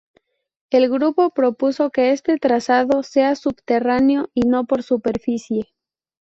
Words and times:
El 0.71 0.89
grupo 0.89 1.29
propuso 1.29 1.91
que 1.91 2.09
este 2.11 2.39
trazado 2.39 3.03
sea 3.03 3.35
subterráneo 3.35 4.31
y 4.33 4.47
no 4.47 4.65
por 4.65 4.81
superficie. 4.81 5.67